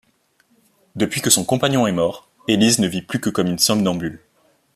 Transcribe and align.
Depuis 0.95 1.21
que 1.21 1.29
son 1.29 1.45
compagnon 1.45 1.85
est 1.85 1.91
mort, 1.91 2.27
Élise 2.47 2.79
ne 2.79 2.87
vit 2.87 3.03
plus 3.03 3.21
que 3.21 3.29
comme 3.29 3.45
une 3.45 3.59
somnambule. 3.59 4.19